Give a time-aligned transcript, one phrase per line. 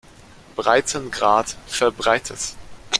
[0.55, 2.55] Breitengrad verbreitet.